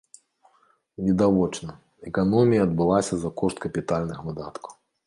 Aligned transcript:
Відавочна, 1.09 1.75
эканомія 2.13 2.61
адбылася 2.69 3.13
за 3.23 3.29
кошт 3.45 3.57
капітальных 3.69 4.17
выдаткаў. 4.31 4.71